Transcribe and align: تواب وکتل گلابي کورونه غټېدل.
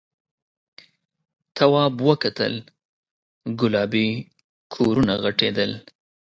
تواب 1.55 1.93
وکتل 2.07 2.53
گلابي 3.59 4.07
کورونه 4.73 5.13
غټېدل. 5.23 5.71